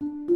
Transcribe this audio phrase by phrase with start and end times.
[0.00, 0.35] thank you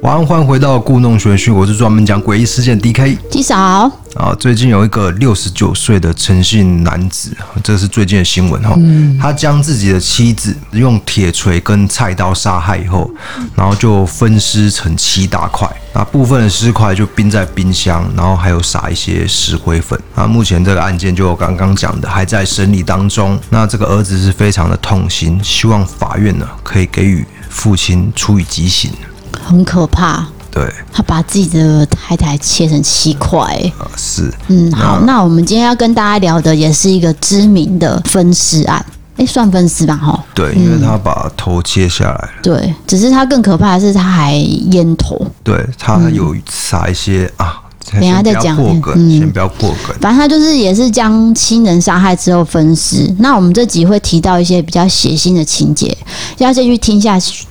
[0.00, 4.32] 晚安，欢迎回到故弄玄虚，我是专门讲诡异事件 DK 鸡嫂啊。
[4.38, 8.74] 最近有一个六十九岁的陈姓男子，这是最近的新闻哈。
[8.76, 13.10] 嗯、他将自己的妻子用铁锤跟菜刀杀害以后，
[13.56, 19.98] 然后就分尸成七大块，那部分的尸块就冰在冰箱，然后还有撒一些石灰粉。
[20.14, 23.36] 那目前这个案件就我刚刚讲的还在审理当中。
[23.50, 28.92] 那这个儿子是非常的痛心，希望法院呢可以给予父亲处以极刑。
[29.32, 33.44] 很可怕，对，他把自己的太太切成七块，
[33.78, 38.84] 啊，是，嗯，好，那，我们今天要跟大家聊的也是一个知名的分尸案，
[39.16, 44.34] 哎，算分尸吧，哈，对，因为他把头切下来，对，只是他更可怕的是他还
[44.70, 47.62] 阉头，对，他有撒一些、嗯、啊。
[47.90, 48.54] 等下再讲，
[48.94, 49.96] 嗯，先不要破梗。
[49.98, 53.10] 反正他就是也是将亲人杀害之后分尸。
[53.20, 55.96] 那我们这集会提到一些比较血腥的情节，
[56.36, 57.46] 要先去听下去。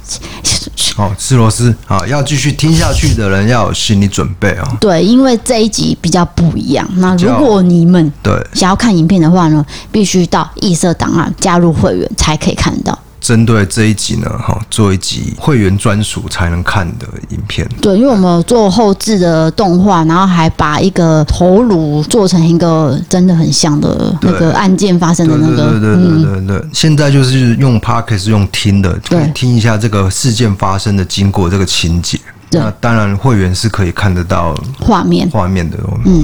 [0.98, 4.78] 哦，吃螺丝啊，要继续听下去的人要有心理准备哦。
[4.80, 6.88] 对，因为这一集比较不一样。
[6.98, 12.98] 那如果你们对想要看影片的话呢，必须到异色档案加入会员才可以看到。
[13.28, 17.68] 针对这一集呢，哈，做一集会员专属才能看的影片。
[17.82, 25.72] 对，因为我们做后置的动画，然后还把一个头颅做成一个真的很像的那个案件发生的那个。
[25.72, 26.70] 对对对对对对。
[26.72, 32.18] 现在就是用 Podcast 用听的，对，听一下这个事件发生的经过，这个情节。
[32.50, 32.62] 对。
[32.62, 35.78] 那当然，会员是可以看得到画面画面的。
[36.06, 36.24] 嗯。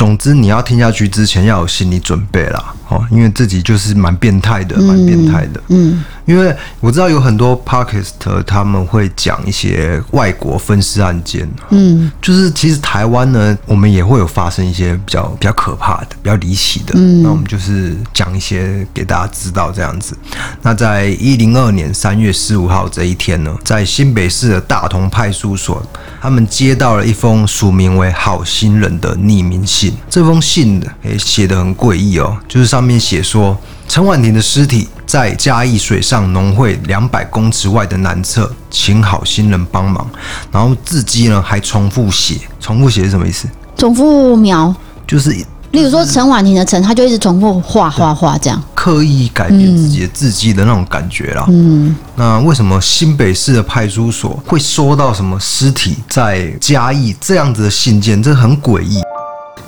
[0.00, 5.90] 总之，你要听下去之前要有心理准备啦，哦，因为自己就是蛮变态的，蛮变态的，嗯。
[5.90, 8.12] 嗯因为我知道有很多 podcast
[8.46, 20.16] 他们会讲一些外国分尸案件，嗯，就是其实台湾呢，我们也会有发生一些比较比较可怕的、比较离奇的，嗯，那我们就是讲一些给大家知道这样子。
[20.62, 25.84] 那在一零二年三月十五号这一天呢，在新北市的大同派出所，
[26.20, 29.89] 他们接到了一封署名为“好心人”的匿名信。
[30.08, 33.56] 这封信诶写得很诡异哦，就是上面写说。
[33.88, 40.08] 陈婉婷的尸体在嘉义水上农会两百公尺外的南侧，请好心人帮忙。
[40.52, 43.48] 然后字迹呢还重复写，重复写是什么意思？
[43.76, 44.72] 重复描，
[45.08, 45.30] 就是
[45.72, 51.44] 例如说陈婉婷的陈，他就一直重复画画画这样，刻意改变自己的字迹的那种感觉啦。
[51.48, 58.22] 嗯，那为什么新北市的派出所会收到什么尸体在嘉义这样子的信件？
[58.22, 59.00] 这很诡异。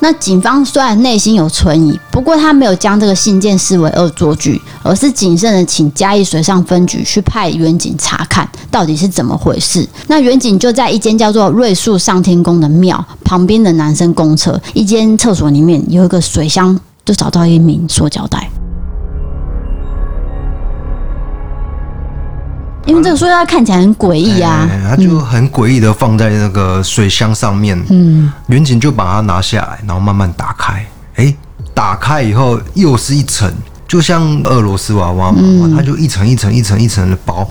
[0.01, 9.89] 那警方虽然内心有存疑，不过他没有将这个信件视为恶作剧，而是谨慎的请嘉义水上分局去派员警查看到底是怎么回事。
[10.09, 18.51] 那员警就在一间叫做瑞树上天宫的庙旁边的男生公厕一间厕所里面有一个水箱，就找到一名塑胶袋。
[22.87, 30.85] 因为这个塑料看起来很诡异啊，它就很诡异的放在那个水箱上面，嗯，远景就把它拿下来，然后慢慢打开，
[31.15, 31.35] 哎，
[31.73, 33.53] 打开以后又是一层。
[33.93, 37.47] 就像俄罗斯娃娃嘛，嗯、它就一层一层一层一层的包。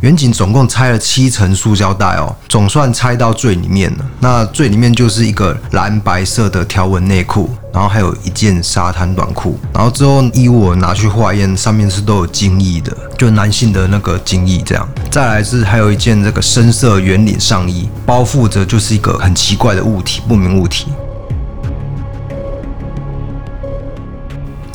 [0.00, 4.04] 远景总共拆了七层塑胶袋哦，总算拆到最里面了。
[4.20, 9.58] 那最里面就是一个蓝白色的条纹内裤，然后还有一件沙滩短裤。
[9.72, 14.86] 然后之后衣物拿去化验，上面是都有精液的，就男性的那个精液这样。
[15.10, 20.88] 再来是还有一件这个深色圆领上衣，包覆着就是一个很奇怪的物体，不明物体。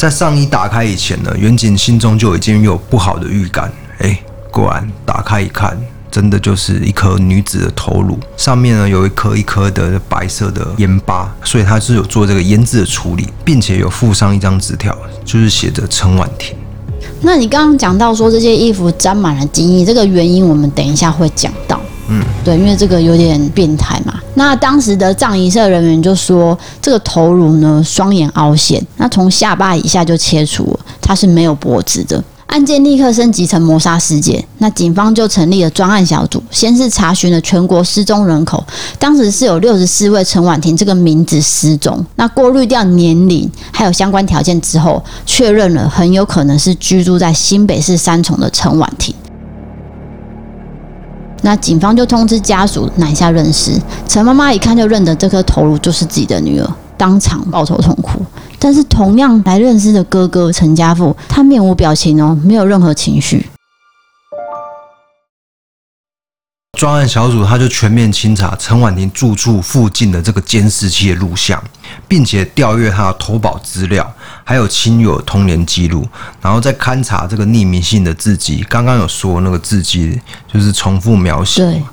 [0.02, 3.72] 在上衣打开以前呢，远景心中就已经有不好的预感。
[4.00, 4.20] 哎，
[4.50, 5.80] 果然打开一看，
[6.10, 16.56] 真的就是一颗女子的头颅，上面呢有一颗一颗的白色的盐巴，所以他是有做这个腌制的处理，并且有附上一张纸条，就是写着陈婉婷。
[17.22, 21.80] 那你刚刚讲到说这些衣服沾满了精液，这个原因我们等一下会讲到。
[22.44, 24.14] 对，因为这个有点变态嘛。
[24.36, 32.24] 那当时的葬仪社人员就说，这个头颅呢，双眼凹陷，那从下巴以下就切除了，它是没有脖子的。
[32.48, 38.62] 案件立刻升级成谋杀事件，那警方就成立了专案小组，先是查询了全国失踪人口，
[39.00, 42.06] 当时是有六十四位陈婉婷这个名字失踪。
[42.16, 49.16] 那过滤掉年龄还有相关条件之后，确认了很有可能是居住在新北市三重的陈婉婷。
[51.42, 53.72] 那警方就通知家属南下认尸，
[54.08, 58.20] 陈妈妈一看就认得这颗头颅就是自己的女儿，当场抱头痛哭。
[58.60, 63.51] 但是同样来认尸的哥哥陈家富，他面无表情哦，没有任何情绪。
[66.82, 71.64] 专案小组他就全面清查陈婉婷住处附近的这个监视器的录像，
[72.08, 74.12] 并且调阅他的投保资料，
[74.44, 76.04] 还有亲友通联记录，
[76.42, 78.66] 然后再勘察这个匿名信的字迹。
[78.68, 80.20] 刚刚有说那个字迹
[80.52, 81.84] 就是重复描写，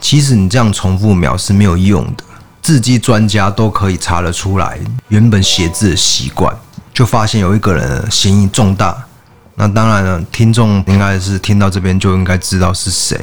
[0.00, 2.24] 其实你这样重复描是没有用的，
[2.60, 6.52] 字迹专家都可以查得出来原本写字的习惯，
[6.92, 9.06] 就发现有一个人嫌疑重大。
[9.54, 13.20] 那当然了，听众应该是听到这边就应该知道是谁，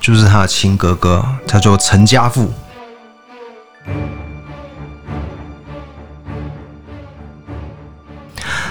[0.00, 2.50] 就是他的亲哥哥，叫做陈家富。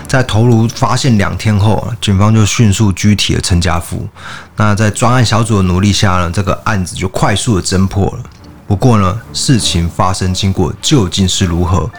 [0.07, 4.07] 在头颅发现两天后，警方就迅速拘提了陈家富。
[4.55, 8.23] 那在专案小组的努力下呢，这个案子就快速的侦破了。
[8.67, 11.89] 不过呢，事情发生经过究竟是如何？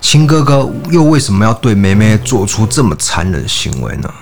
[0.00, 4.12] 亲哥哥又为什么要对妹妹做出这么残忍的行为呢？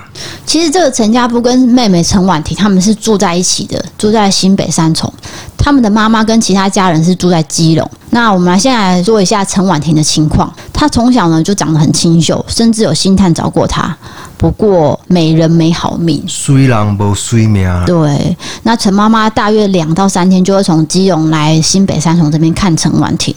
[0.47, 5.13] 其实这个陈家富跟妹妹陈婉婷他们是住在一起的，住在新北三重。
[5.57, 7.91] 他们的妈妈跟其他家人是住在基隆。
[8.11, 10.51] 那我们来先来说一下陈婉婷的情况。
[10.79, 13.97] 她从小呢就长得很清秀，甚至有星探找过她。
[14.37, 17.69] 不过美人没好命，衰人不衰命。
[17.85, 23.35] 对，那陈妈妈大约两到三天就会从基隆来新北三重这边看陈婉婷。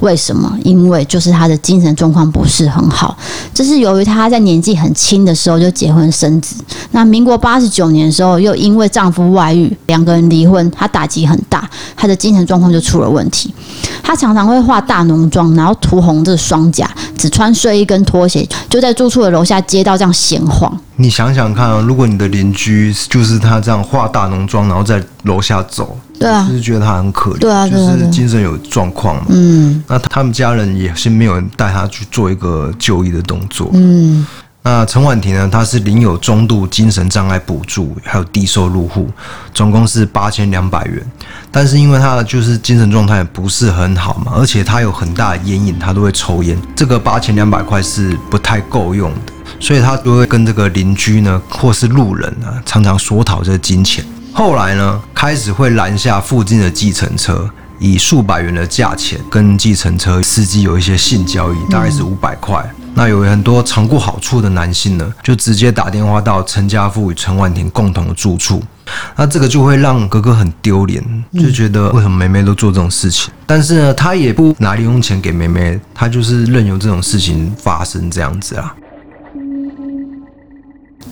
[0.00, 0.52] 为什么？
[0.64, 3.16] 因为就是她的精神状况不是很好。
[3.54, 6.56] 这是由于她在年纪很轻的时候就结婚生子。
[6.90, 13.54] 那民国八十九年的时候，又因为丈夫外遇，两个人离婚，她打击很大，她的精神状况就出了问题。
[14.02, 16.79] 她常常会化大浓妆，然后涂红这双颊，
[17.16, 20.72] 只穿睡衣跟拖鞋，就在住处的楼下街道这样闲晃。
[20.96, 29.22] 你想想看啊，如果你的邻居就是他这样化大浓妆，然后在楼下走，对啊，就是觉得他很可怜，对啊，就是精神有状况嘛。
[29.30, 33.70] 嗯，那他们家人也是没有人带他去做一个就医的动作。
[33.72, 34.26] 嗯。
[34.62, 35.48] 那陈婉婷呢？
[35.50, 39.08] 她是领有中度精神障碍补助，还有低收入户，
[39.54, 41.02] 总共是八千两百元。
[41.50, 46.58] 但是因为她就是精神状态不是很好嘛，而且她有很大的烟瘾，她都会抽烟。
[46.76, 54.04] 这个八千两百块是不太够用的，所以她就会跟这个邻居呢，或是路人啊，常常索讨这个金钱。
[54.32, 57.48] 后来呢，开始会拦下附近的计程车，
[57.78, 62.62] 以数百元的价钱跟计程车司机有一些性交易，大概是五百块。
[62.94, 68.62] 那有很多尝过好处的男性呢，就直接打电话到陈家富与陈婉婷共同的住处，
[69.16, 71.02] 那这个就会让哥哥很丢脸，
[71.32, 78.74] 就觉得为什么妹妹都做这种事情，但是呢，他也不拿零用钱给妹妹，他就是任由这种事情发生这样子啊。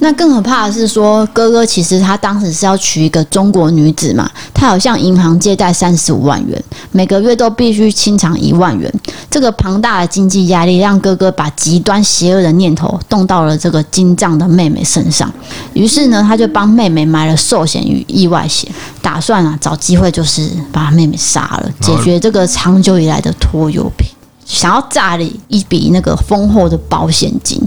[0.01, 6.63] 那更可怕的是说，哥哥其实他当时是要娶一个中国女子嘛，他好向银行借贷三十五万元，
[6.93, 8.93] 每个月都必须清偿一万元。
[9.29, 15.31] 这个庞大的经济压力让哥哥把极端邪恶的念头动到了这个金藏的妹妹身上。
[15.73, 18.71] 于是呢，他就帮妹妹买了寿险与意外险，
[19.03, 24.09] 打算啊找机会就是把妹妹杀了，解决这个长久以来的拖油瓶，
[24.47, 27.61] 想要诈领一笔那个丰厚的保险金。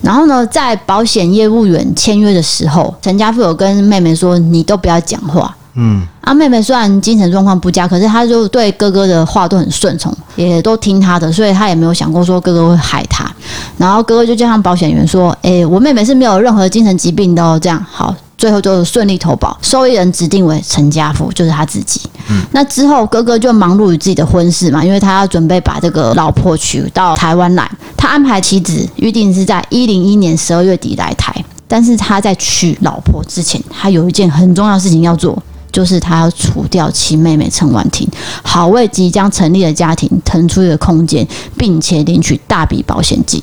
[0.00, 13.30] 然后呢，在保险业务员签约的时候，陈家富有跟妹妹说：“你都不要讲话。”嗯，啊，妹妹虽然精神状况不佳，可是她就对哥哥的话都很顺从，也都听他的，所以她也没有想过说哥哥会害她。
[13.76, 18.14] 然后哥哥就叫上保险员说：“哎，我妹妹是没有任何精神疾病的哦。”这样好。
[18.36, 22.00] 最后就顺利投保，受益人指定为陈家富，就是他自己。
[22.30, 27.68] 嗯，那之后哥哥就忙碌于自己的婚事嘛，因为他要准备把这个老婆娶到台湾来。
[28.00, 38.08] 他安排妻子预定是在一零一年十二月底来台，但是他在娶老婆之前，他有一件很重要的事情要做，就是他要除掉其妹妹陈婉婷，
[38.44, 41.26] 好为即将成立的家庭腾出一个空间，
[41.58, 43.42] 并且领取大笔保险金。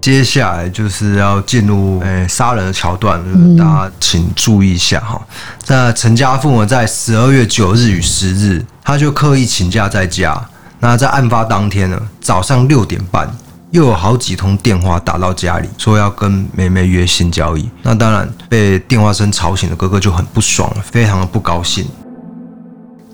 [0.00, 5.20] 接下来就是要进入诶杀人的桥段，就是大家请注意一下哈。
[5.66, 10.42] 那陈家父母，在十二月九日与十日，他就刻意请假在家。
[10.84, 13.26] 那在案发当天呢，早上六点半，
[13.70, 17.66] 又有好几通电话打到家里，说要跟妹妹约性交易。
[17.82, 21.86] 那当然被电话声吵醒的哥哥就很不爽，非常的不高兴。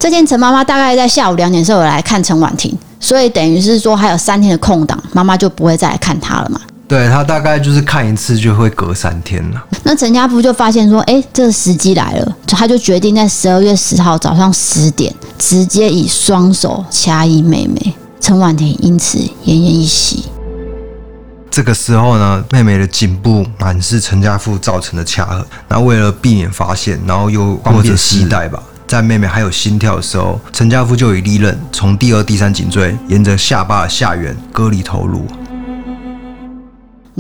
[0.01, 6.61] 这天陈妈妈大概在下午两点的时候来看陈婉婷，所以等于是说还有三天的空档，妈妈就不会再来看她了嘛。
[6.91, 9.65] 对，他大概就是看一次就会隔三天了。
[9.85, 20.25] 那陈家富就发现说，哎，这个时机来了，他就决定在十二月十号早上十点，直接以双手掐一妹妹陈婉婷，因此奄奄一息。
[21.49, 25.47] 这个时候呢，妹妹的颈部满是陈家富造成的掐痕。
[25.69, 35.25] 那为了避免发现，然后又方便携带吧，在妹妹还有心跳的时候，陈家富就以利刃从第二、第三颈椎沿着下巴的下缘割离头颅。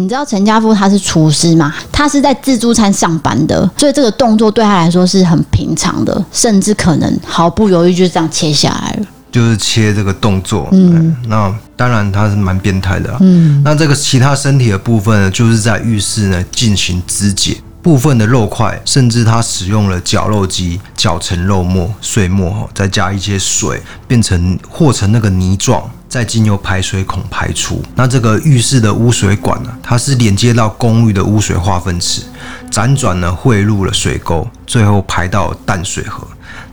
[0.01, 1.75] 你知道陈家富他是厨师嘛？
[1.93, 9.07] 他是在自助餐上班的，所以这个动作对他来说是很平常的，甚至可能毫不犹豫就这样切下来了。
[9.31, 17.59] 就是切这个动作，嗯，那当然他是蛮变态的，嗯，那这个其他身体的部分呢，就是在浴室呢进行肢解。
[17.83, 27.83] 部分的肉块，甚至他使用了绞肉机绞成肉末碎末，再加一些水，变成和成那个泥状，再经由排水孔排出。
[27.95, 32.23] 那这个浴室的污水管呢，它是连接到公寓的污水化粪池，
[32.71, 36.27] 辗转呢汇入了水沟，最后排到淡水河。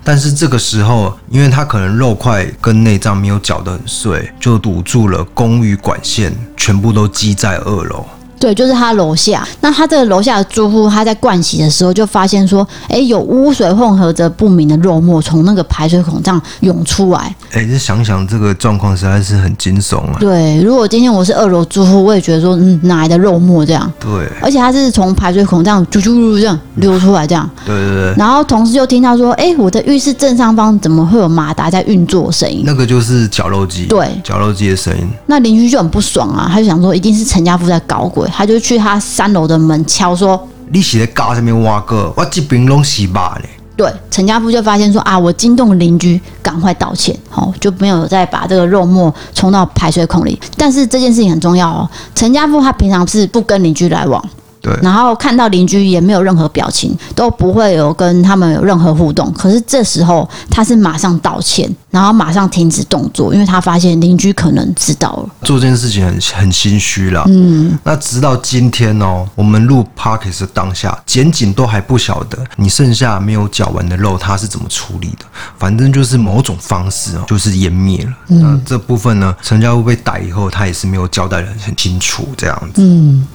[0.04, 8.06] 但是这个时候，因为它可能肉块跟内脏没有绞得很碎，就堵住了公寓管线，全部都积在二楼。
[8.40, 9.48] 对，就是他楼下。
[9.62, 17.36] 那他这个楼下的住户，他在灌洗的时候就发现说，哎，有污水混合着不明的肉末从那个排水孔这样涌出来。
[17.52, 20.18] 哎，这想想这个状况实在是很惊悚啊。
[20.20, 23.92] 对，如果今天我是二楼住户，我也觉得说，嗯，哪来的肉末这样？
[24.00, 24.28] 对。
[24.42, 27.50] 而且他是从排水孔这样啾啾啾这样流出来这样。
[27.66, 28.14] 对对对。
[28.18, 32.64] 然后同事就听到说，哎，我的浴室正上方怎么会有马达在运作声音？
[32.66, 33.86] 那个就是绞肉机。
[33.86, 35.10] 对，绞肉机的声音。
[35.26, 38.27] 那邻居就很不爽啊，他就想说，一定是陈家富在搞鬼。
[38.28, 42.14] 他就去他三楼的门敲说：“你是在搞什么挖个？
[42.16, 50.40] 我这边拢洗吧嘞。”对，陈家富就发现说：“啊，我惊动邻居，赶快道歉，好，就没有再把这个肉末冲到排水孔里。
[50.56, 54.24] 但是这件事情很重要哦，陈家富他平常是不跟邻居来往。”
[54.68, 59.32] 对，然后看到邻居也没有任何表情，都不会有跟他们有任何互动。
[59.34, 65.30] 可是这时候他是马上道歉，然后马上停止动作，因为他发现邻居可能知道了。
[65.44, 67.24] 做这件事情很很心虚了。
[67.28, 75.26] 嗯，那直到今天哦，我们录的当下，检警都还不晓得你剩下没有绞完的肉他是怎么处理的。
[75.58, 78.12] 反正就是某种方式哦，就是湮灭了。
[78.30, 82.82] 嗯，那这部分呢，陈家富被逮以后，他也是没有交代的很清楚，这样子。
[82.82, 83.28] 嗯。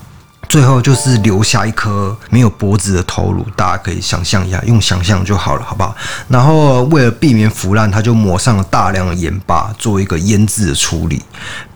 [0.49, 5.94] 最后就是留下一颗没有脖子的头颅，大家可以想象一下，用想象就好了，好不好？
[6.28, 11.22] 然后为了避免腐烂，他就抹上了大量的盐巴，做一个腌制的处理，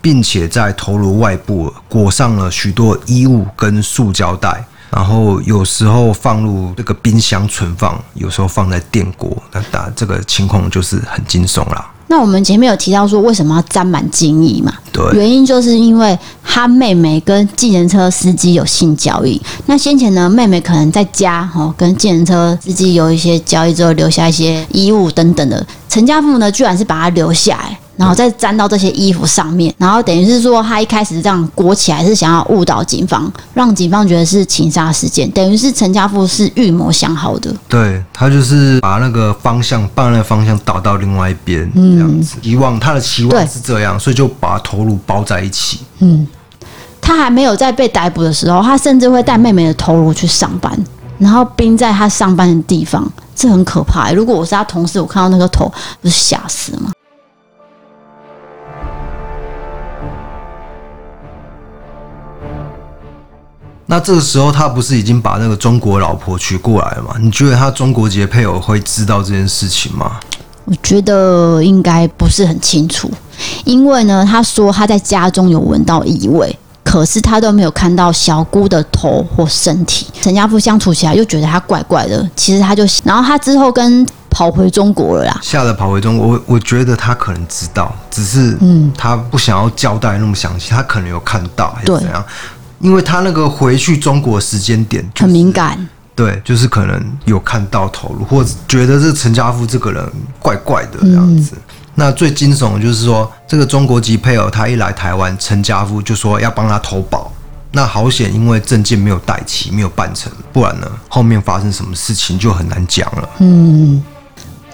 [0.03, 11.93] 并且在头颅外部裹上了许多衣物跟塑胶袋，然后有时候放入这个冰箱存放，有时候放在电锅，那打这个情况就是很惊悚了。
[12.09, 14.73] 那我们前面有提到说，为什么要沾满精液嘛？
[15.13, 19.41] 原因就是因为他妹妹跟计程车司机有性交易。
[19.67, 25.67] 那先前呢，妹妹可能在家哦，跟计程车司机有一些交易之后，留下一些衣物等等的。
[25.89, 27.79] 陈家富呢，居然是把他留下来。
[27.97, 37.55] 然后再粘到这些衣服上面，然后等于是说他一开始这样裹起来是想要误导警方，让警方觉得是情杀事件，等于是陈家富是预谋想好的。
[37.69, 42.37] 对，他就是把那个方向，把那个方向倒到另外一边，这样子。
[42.43, 45.81] 以往他的期望是这样，所以就把头颅包在一起。
[46.01, 46.27] 嗯，
[47.01, 50.79] 他还没有在被逮捕的时候，他甚至会带妹妹的头颅去上班，
[51.19, 54.13] 然后冰在他上班的地方，这很可怕。
[54.13, 55.73] 如果我是他同事，我看到那个头，
[56.03, 56.93] 不是吓死吗？
[63.87, 67.15] 那这个时候，他不是已经把那个中国老婆娶过来了吗？
[67.21, 70.19] 你觉得他中国籍配偶会知道这件事情吗？
[70.65, 73.09] 我觉得应该不是很清楚，
[73.65, 80.09] 因为呢，他说他在家中有闻到异味，可是他都没有看到小姑的头或身体。
[80.21, 86.27] 陈家富相处起来又觉得他怪怪的，其实他就，然后他之后跟跑回中国了啦，吓得跑回中国。
[86.27, 92.25] 我我觉得他可能知道，只是嗯，他不想要交代那么详细，他可能有看到还是怎样。
[92.81, 101.55] 因为他那个回去中国时间点、就是、很敏感，对，就是可能有看到头颅，或者觉得这陈家富这个人怪怪的这样子。
[101.57, 107.33] 嗯、那最惊悚的就是说，这个中国籍配偶他一来台湾，陈家富就说要帮他投保。
[107.73, 113.29] 那好险，因为证件没有带齐，没有办成，不然呢，后面发生什么事情就很难讲了。
[113.39, 114.03] 嗯。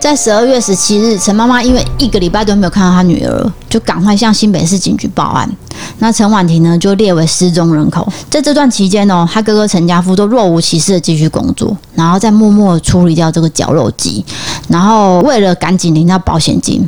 [0.03, 5.49] 在十二月十七日，陈妈妈因为一个礼拜都没有看到她女儿，就赶快向新北市警局报案。
[6.01, 8.05] 那陈婉婷呢，就列为失踪人口。
[8.29, 14.25] 在这段期间呢，她哥哥陈家夫都若无其事的继续工作，然后再默默处理掉这个绞肉机，
[14.67, 16.85] 然后为了赶紧领到保险金。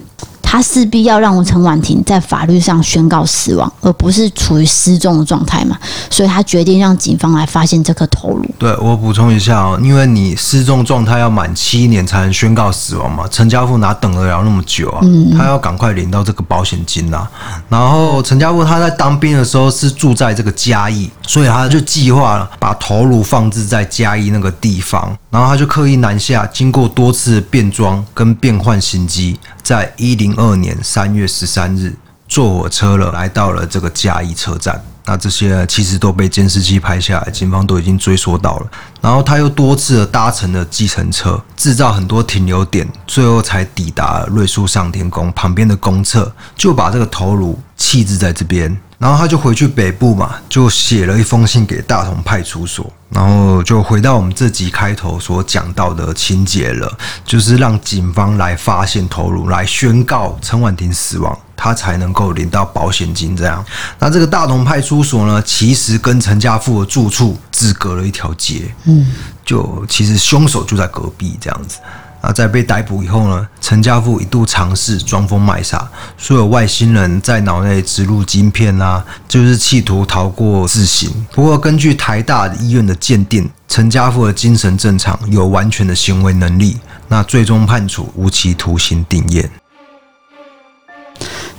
[0.54, 5.76] 他势必要让陈婉婷在法律上宣告死亡，而不是处于失踪的状态嘛，
[6.08, 8.46] 所以他决定让警方来发现这颗头颅。
[8.56, 15.00] 对，我补充一下哦，因为你失踪状态要满七年才能宣告死亡嘛，陈家富哪等得了那么久啊？
[15.02, 17.26] 嗯，他要赶快领到这个保险金呐。
[17.68, 29.36] 然后陈家富他在当兵的时候是住在这个嘉义，所以他就计划了把头颅放置在嘉义那个地方，然后他就刻意南下，经过多次变装跟变换行迹。
[29.64, 31.96] 在一零二年三月十三日，
[32.28, 34.78] 坐火车了，来到了这个嘉义车站。
[35.06, 38.66] 那这些其实都被监视器拍下来，警方都已经追索到了。
[39.00, 48.74] 然后他又多次的搭乘了计程车，制造很多停留点，最后才抵达瑞树上天宫旁边的公厕，就把这个头颅弃置在这边。
[49.04, 56.90] 然后他就回去北部嘛，就写了一封信给大同派出所，然后就回到我们这集开头所讲到的情节了，
[57.22, 61.38] 就是让警方来发现头颅，来宣告陈婉婷死亡。
[61.54, 63.64] 他才能够领到保险金，这样。
[63.98, 69.06] 那这个大同派出所呢，其实跟陈家富的住处只隔了一条街，嗯，
[69.44, 71.78] 就其实凶手就在隔壁这样子。
[72.24, 81.26] 啊，在被逮捕以后呢，陈家富一度尝试装疯卖傻，说有外星人在脑内植入晶片啊，就是企图逃过死刑。
[81.32, 86.78] 不过根据台大医院的鉴定，陈家富的精神正常，有完全的行为能力，
[87.08, 89.46] 那最终判处无期徒刑定谳。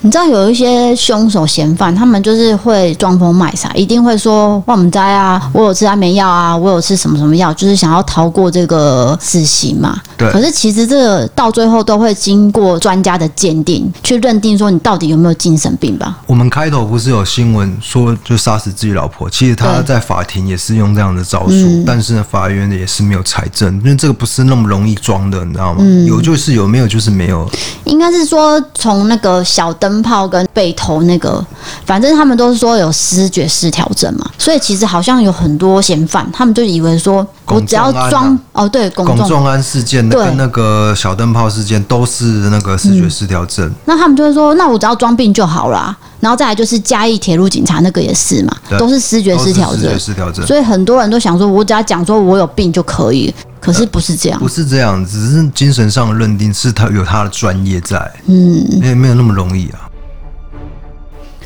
[0.05, 9.99] 你知道有一些凶手嫌犯，他们就是会装疯卖傻，一定会说我们在啊，我有吃安眠药啊，我有吃什么什么药，就是想要逃过这个死刑嘛。
[10.15, 10.31] 对。
[10.31, 16.19] 可是其实这个到最后都会经过专家的鉴定，去认定说你到底有没有精神病吧。
[16.27, 25.79] 我们开头不是有新闻说就杀死自己老婆，其实他在法庭也是用这样的招数，嗯、但是呢，法院也是没有采证，因为这个不是那么容易装的，你知道吗？
[25.79, 27.49] 嗯、有就是有，没有就是没有。
[27.85, 29.94] 应该是说从那个小灯。
[29.95, 31.43] 灯泡跟背头那个，
[31.85, 39.55] 反正他们都是说有视觉失调症嘛，所以其实好像有很多嫌犯，他们就以为说我只要装、啊、哦，对，龚仲安。
[39.65, 59.84] 事件跟那个小灯泡事件都是那个视觉失调症、嗯，那他们就会说，那我只要装病就好啦，然后再来就是嘉义铁路警察那个也是嘛，都是视觉失调症，失调症，所以很多人都想说，我只要讲说我有病就可以，可是不是这样，呃、不是这样，只是精神上的认定是他有他的专业在，嗯，没有没有那么容易啊。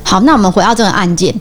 [0.10, 1.32] 好，那我们回到这个案件，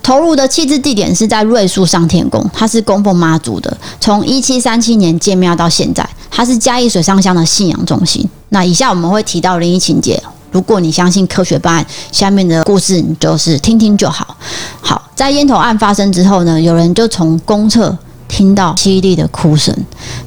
[0.00, 3.76] 头颅的弃置地点是在瑞树上天宫，它是供奉妈祖的。
[4.00, 8.24] 从一七三七年建庙到现在，它是嘉义水上乡的信仰中心。
[8.50, 14.36] 那以下我们会提到灵异情节，如果你相信科学办案，下面的故事你就是听听就好。
[14.80, 19.76] 好，在烟头案发生之后呢，有人就从公厕听到凄厉的哭声，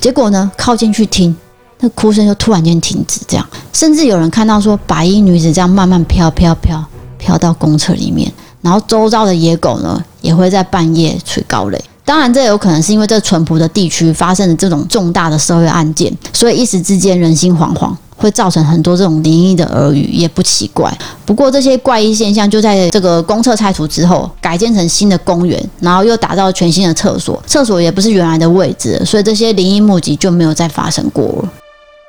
[0.02, 1.34] 结果呢靠近去听，
[1.80, 6.84] 那哭声就突然间停止，这样，甚至有人看到说白衣女子这样慢慢飘飘飘。
[7.26, 11.82] 飘到公厕里面，然后周遭的野狗呢也会在半夜吹高雷。
[12.06, 20.96] 当然，这有可能是因为这淳朴的地区发生了这种重大的社会案件，所以一时之间人心惶惶，会造成很多这种灵异的耳语，也不奇怪。
[21.26, 31.50] 不过，这些怪异现象就在这个公厕拆除之后，改建成新的公园，然后又打造全新的厕所，厕所也不是原来的位置，所以这些灵异目击就没有再发生过了。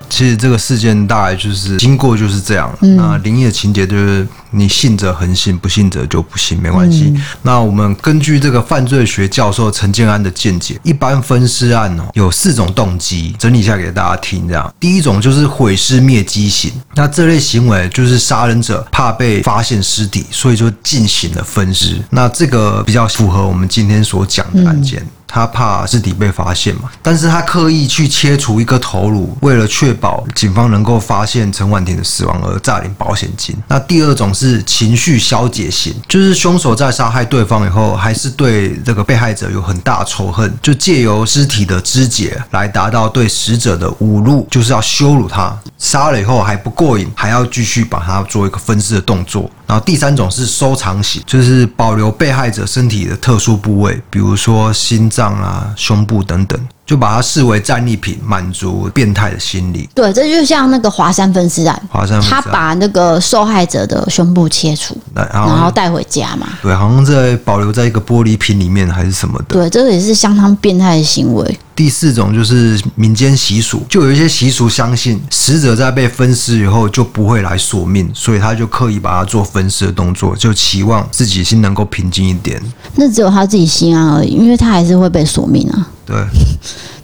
[0.09, 7.13] 其实这个事件大概就是经过就是这样，嗯、那灵异的情节就是你信则恒信，不信则就不信，没关系。
[7.15, 14.47] 嗯、那我们根据这个犯罪学教授陈建安的见解，一般分尸案哦有四种动机，整理一下给大家听。
[14.47, 21.97] 这样，第一种就是毁尸灭迹型，那这类行为就是杀人者怕被发现尸体，所以就进行了分尸。
[22.11, 25.01] 那这个比较符合我们今天所讲的案件。
[25.01, 33.55] 嗯他怕尸体被发现嘛，但是他刻意去切除一个头颅，为了确保警方能够发现陈婉婷的死亡而诈领保险金。
[33.69, 45.55] 那第二种是情绪消解型，就是凶手在杀害对方以后，还是对这个被害者有很大仇恨，就借由尸体的肢解来达到对死者的侮辱，就是要羞辱他。
[45.77, 49.51] 杀了以后还不过瘾，还要继续把他做一个分尸的动作。
[49.67, 56.59] 然后第三种是收藏型，就是保留被害者身体的特殊部位，比如说心脏啊、胸部等等。
[56.87, 59.89] 就把它视为战利品，满足变态的心理。
[59.93, 66.47] 对，这就像那个华山分尸案，华山分尸案，他把那个受害者的胸部切除，然后带回家嘛。
[66.63, 69.45] 对，好像在保留在一个玻璃瓶里面还是什么的。
[69.49, 71.59] 对，这个也是相当变态的行为。
[71.77, 82.61] 第四种就是民间习俗，就有一些习俗相信死者在被分尸以后就不会来索命，所以他就刻意把它做分尸的动作，就期望自己心能够平静一点。
[82.95, 85.87] 那只有他自己心安而已，因为他还是会被索命啊。
[86.07, 86.17] 对，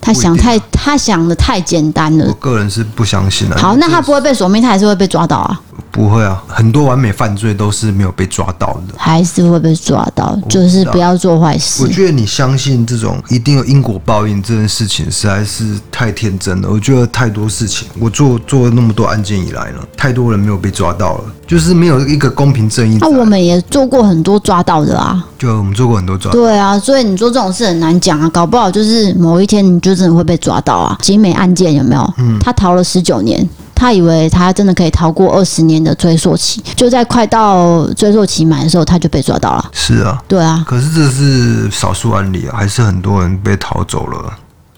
[0.00, 2.24] 他想太，他想的太简单了。
[2.26, 3.58] 我个人是不相信的。
[3.58, 5.60] 好，那他不会被索命，他还是会被抓到啊。
[5.92, 11.82] 不会啊，很多完美犯罪都是没有被抓到的，还是会被抓到，就是不要做坏事。
[11.82, 16.68] 我觉得你相信这种一定有因果报应这件事情实在是太天真了。
[16.70, 22.96] 我觉得太多事情，我做做了那么多案件以来呢，太多人没有被抓到了，就是没有一个公平正义。
[22.98, 26.38] 那我们也做过很多抓到的啊，就我们做过很多抓到。
[26.38, 30.96] 对啊，所以你做这种事很难讲啊，搞不好就是某一天你就真的会被抓到啊。
[31.02, 32.14] 集美案件有没有？
[32.16, 33.46] 嗯，他逃了十九年。
[33.82, 39.70] 他以为他真的可以逃过二十年的追溯期，就在快到追溯期满的时候，他就被抓到了。
[39.72, 40.62] 是啊，对啊。
[40.64, 44.32] 可是这是少数案例啊，还是很多人被逃走了。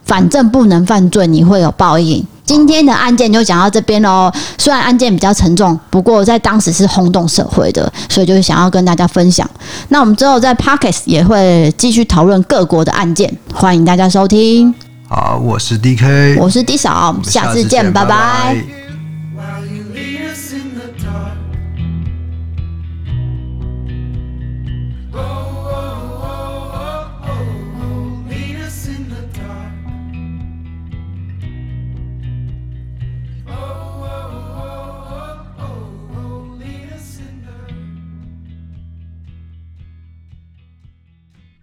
[0.06, 2.26] 反正不能犯罪，你会有报应。
[2.46, 4.32] 今天的案件就讲到这边喽。
[4.56, 9.46] 虽然案件比较沉重，不过在当时是轰动社会的，所以就是想要跟大家分享。
[9.88, 14.74] 那我们之后在 Podcast 也会继续讨论各国的案件，欢迎大家收听。
[15.10, 18.08] 好，我是 DK，我是 D 嫂，下次见，拜拜。
[18.08, 18.83] 拜拜。